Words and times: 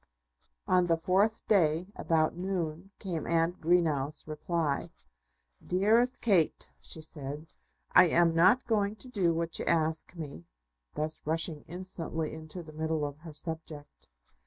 On 0.67 0.87
the 0.87 0.97
fourth 0.97 1.47
day, 1.47 1.85
about 1.95 2.35
noon, 2.35 2.89
came 2.97 3.27
Aunt 3.27 3.61
Greenow's 3.61 4.27
reply. 4.27 4.89
"Dearest 5.63 6.23
Kate," 6.23 6.71
she 6.79 7.01
said, 7.01 7.45
"I 7.91 8.07
am 8.07 8.33
not 8.33 8.65
going 8.65 8.95
to 8.95 9.07
do 9.07 9.31
what 9.31 9.59
you 9.59 9.65
ask 9.65 10.15
me," 10.15 10.45
thus 10.95 11.21
rushing 11.23 11.61
instantly 11.67 12.33
into 12.33 12.63
the 12.63 12.73
middle 12.73 13.05
of 13.05 13.19
her 13.19 13.33
subject. 13.33 14.09